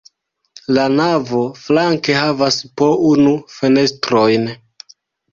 [0.75, 4.49] La navo flanke havas po unu fenestrojn.